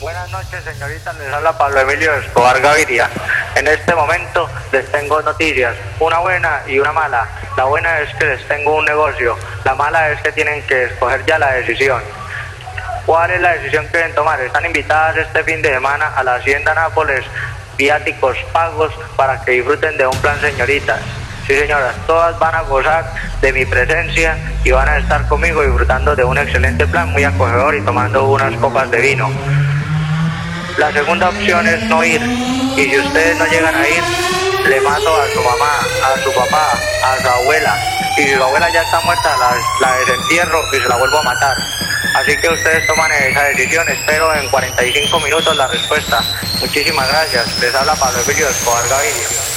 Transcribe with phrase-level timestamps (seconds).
[0.00, 1.12] Buenas noches, señorita.
[1.12, 3.10] Les habla Pablo Emilio Escobar Gaviria.
[3.54, 7.28] En este momento les tengo noticias, una buena y una mala.
[7.54, 9.36] La buena es que les tengo un negocio.
[9.62, 12.02] La mala es que tienen que escoger ya la decisión.
[13.04, 14.40] ¿Cuál es la decisión que deben tomar?
[14.40, 17.26] Están invitadas este fin de semana a la Hacienda Nápoles,
[17.76, 21.00] viáticos pagos para que disfruten de un plan, señoritas.
[21.46, 23.04] Sí, señoras, todas van a gozar
[23.42, 27.74] de mi presencia y van a estar conmigo disfrutando de un excelente plan muy acogedor
[27.74, 29.30] y tomando unas copas de vino.
[30.80, 32.22] La segunda opción es no ir.
[32.22, 34.02] Y si ustedes no llegan a ir,
[34.66, 36.72] le mato a su mamá, a su papá,
[37.04, 37.76] a su abuela.
[38.16, 41.22] Y si su abuela ya está muerta, la, la desentierro y se la vuelvo a
[41.22, 41.54] matar.
[42.14, 43.86] Así que ustedes toman esa decisión.
[43.90, 46.18] Espero en 45 minutos la respuesta.
[46.60, 47.60] Muchísimas gracias.
[47.60, 49.49] Les habla Pablo Emilio Escobar Gaviria.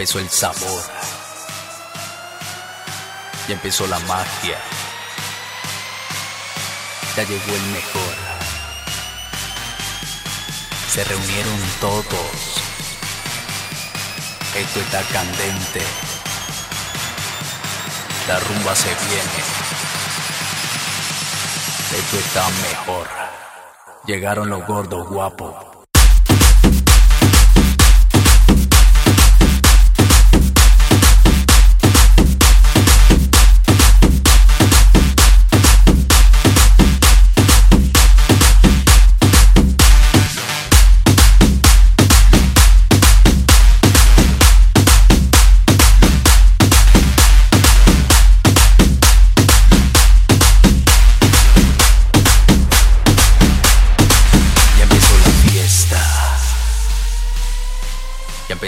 [0.00, 0.82] Empezó el sabor.
[3.46, 4.56] Ya empezó la magia.
[7.14, 8.14] Ya llegó el mejor.
[10.88, 12.62] Se reunieron todos.
[14.54, 15.82] Esto está candente.
[18.26, 19.40] La rumba se viene.
[21.94, 23.06] Esto está mejor.
[24.06, 25.69] Llegaron los gordos guapos.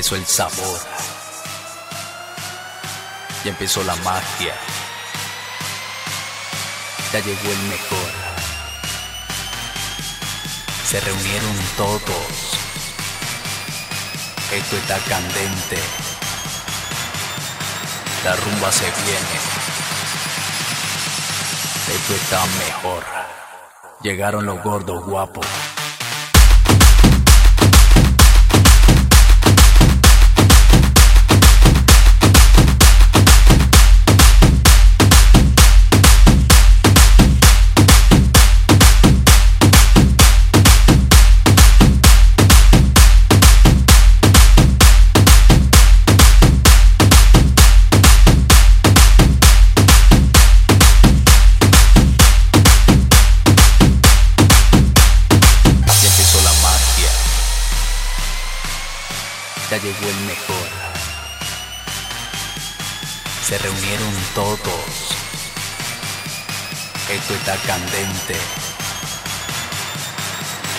[0.03, 0.81] Empezó el sabor.
[3.45, 4.53] Ya empezó la magia.
[7.13, 8.11] Ya llegó el mejor.
[10.85, 12.01] Se reunieron todos.
[14.51, 15.79] Esto está candente.
[18.25, 19.39] La rumba se viene.
[21.95, 23.05] Esto está mejor.
[24.03, 25.47] Llegaron los gordos guapos.
[59.79, 60.69] Llegó el mejor.
[63.47, 64.59] Se reunieron todos.
[67.09, 68.37] Esto está candente.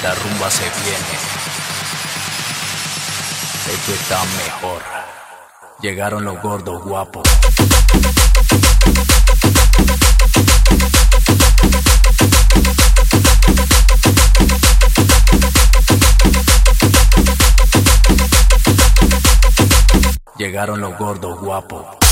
[0.04, 1.16] La rumba se viene.
[3.74, 4.84] Esto está mejor.
[5.80, 7.24] Llegaron los gordos guapos.
[20.44, 22.03] Llegaron los gordos guapos.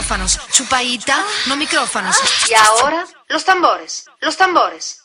[0.00, 2.16] Micrófonos, chupaita, no micrófonos.
[2.48, 5.04] Y ahora, los tambores, los tambores.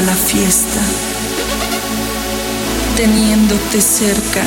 [0.00, 0.80] La fiesta,
[2.96, 4.42] teniéndote cerca,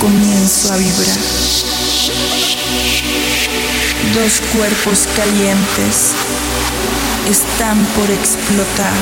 [0.00, 1.18] comienzo a vibrar.
[4.14, 6.12] Dos cuerpos calientes
[7.28, 8.92] están por explotar.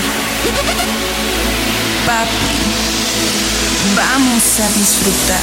[2.07, 2.57] Papi,
[3.95, 5.41] vamos a disfrutar.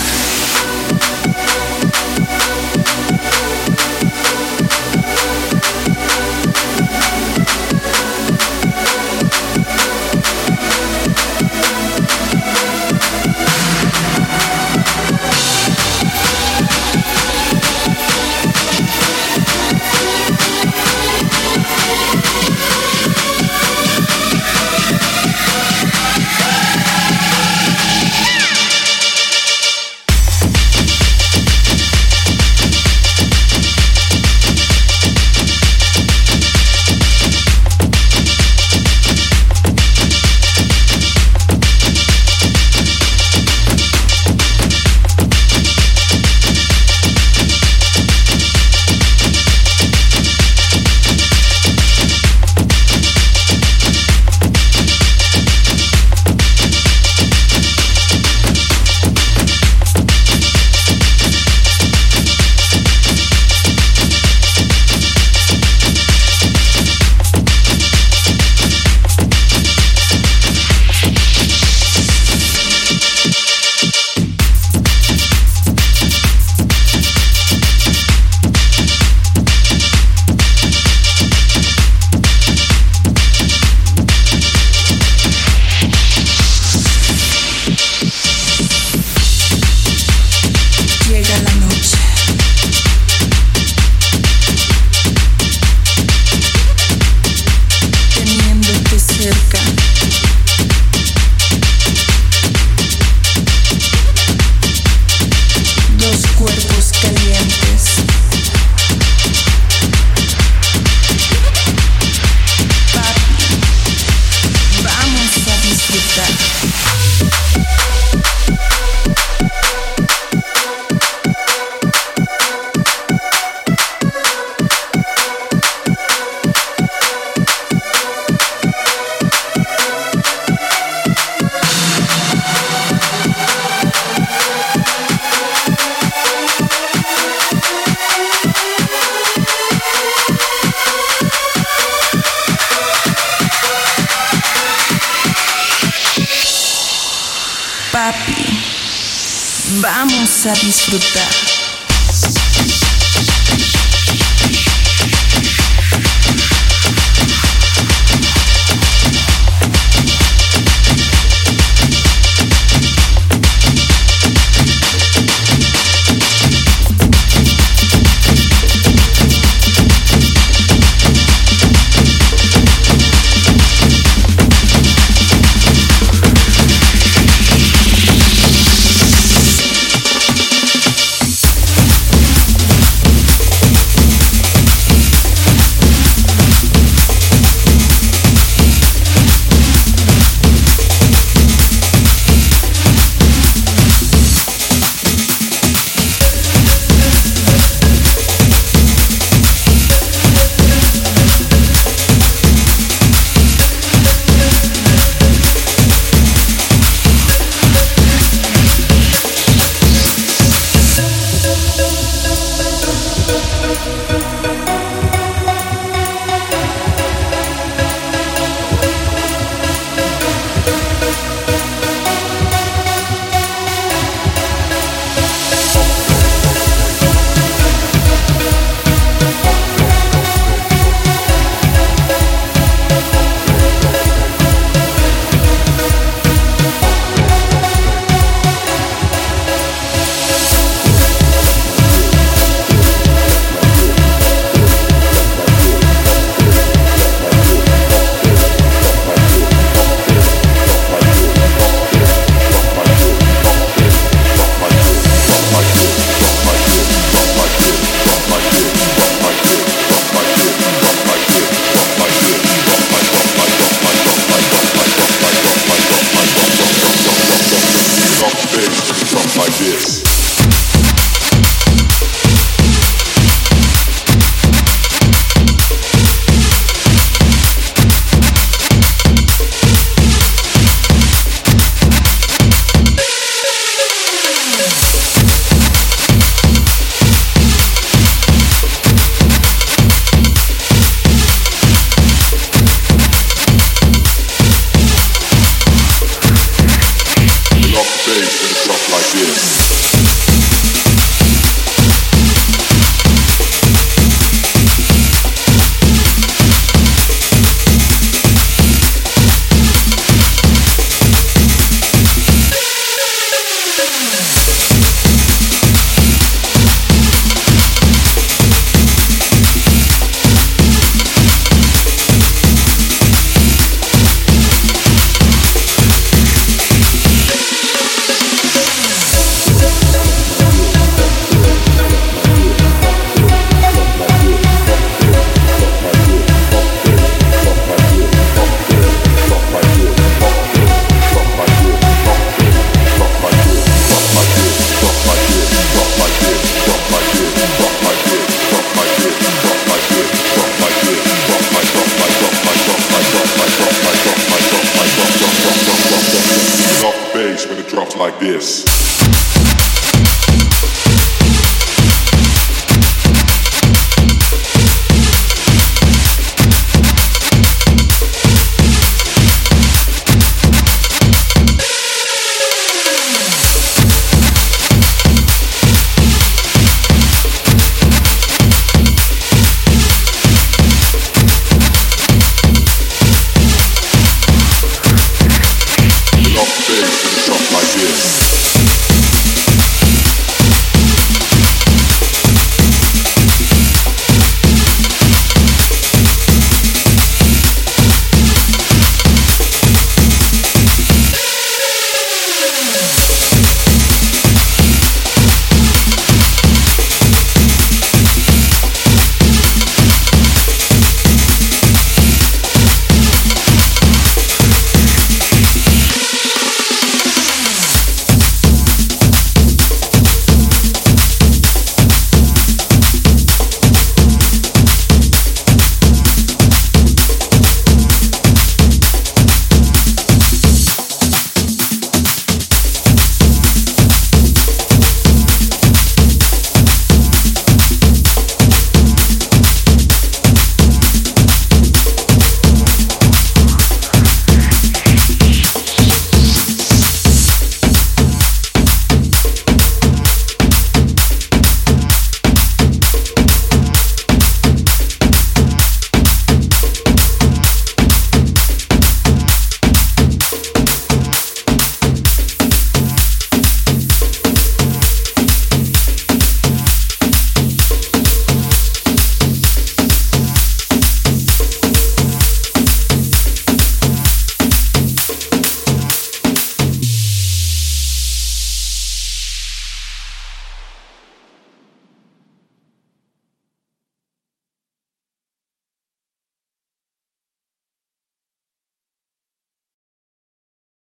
[150.62, 151.43] Disfrutar.